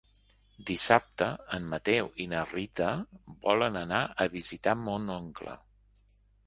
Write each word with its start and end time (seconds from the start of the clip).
Dissabte 0.69 1.27
en 1.57 1.67
Mateu 1.75 2.09
i 2.25 2.27
na 2.33 2.41
Rita 2.55 2.89
volen 3.47 3.81
anar 3.87 4.01
a 4.27 4.29
visitar 4.39 4.77
mon 4.89 5.11
oncle. 5.23 5.57